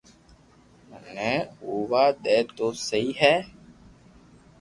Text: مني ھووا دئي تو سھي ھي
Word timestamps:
مني 0.89 1.31
ھووا 1.61 2.03
دئي 2.23 2.39
تو 2.55 2.67
سھي 2.87 3.05
ھي 3.19 3.35